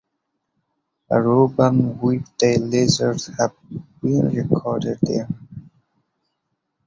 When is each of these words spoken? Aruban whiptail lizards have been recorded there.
Aruban 1.11 1.95
whiptail 1.99 2.71
lizards 2.71 3.27
have 3.37 3.55
been 4.01 4.29
recorded 4.29 4.97
there. 5.03 5.29